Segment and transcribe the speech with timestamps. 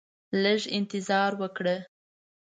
[0.43, 1.77] لږ انتظار وکړه